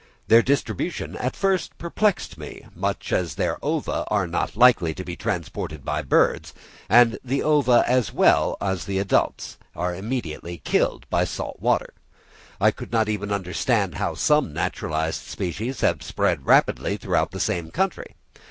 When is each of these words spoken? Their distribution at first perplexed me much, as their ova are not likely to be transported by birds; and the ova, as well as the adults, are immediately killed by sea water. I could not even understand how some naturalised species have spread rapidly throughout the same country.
Their 0.29 0.41
distribution 0.41 1.15
at 1.17 1.35
first 1.35 1.77
perplexed 1.77 2.35
me 2.35 2.65
much, 2.73 3.13
as 3.13 3.35
their 3.35 3.63
ova 3.63 4.03
are 4.07 4.25
not 4.25 4.55
likely 4.57 4.95
to 4.95 5.03
be 5.03 5.15
transported 5.15 5.85
by 5.85 6.01
birds; 6.01 6.55
and 6.89 7.19
the 7.23 7.43
ova, 7.43 7.83
as 7.87 8.11
well 8.11 8.57
as 8.59 8.85
the 8.85 8.97
adults, 8.97 9.59
are 9.75 9.93
immediately 9.93 10.57
killed 10.57 11.05
by 11.11 11.23
sea 11.25 11.51
water. 11.59 11.93
I 12.59 12.71
could 12.71 12.91
not 12.91 13.09
even 13.09 13.31
understand 13.31 13.93
how 13.93 14.15
some 14.15 14.51
naturalised 14.53 15.21
species 15.23 15.81
have 15.81 16.01
spread 16.01 16.47
rapidly 16.47 16.97
throughout 16.97 17.29
the 17.29 17.39
same 17.39 17.69
country. 17.69 18.15